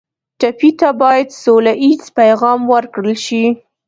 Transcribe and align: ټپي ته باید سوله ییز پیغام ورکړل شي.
ټپي 0.39 0.71
ته 0.79 0.89
باید 1.01 1.27
سوله 1.43 1.73
ییز 1.83 2.03
پیغام 2.19 2.59
ورکړل 2.73 3.15
شي. 3.25 3.45